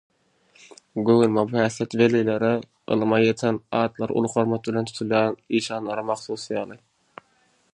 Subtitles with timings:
[1.09, 2.49] Göwnüme bu häsiýet welilere,
[2.95, 6.79] ylymy ýeten, atlary uly hormat bilen tutulýan işanlara mahsus ýaly.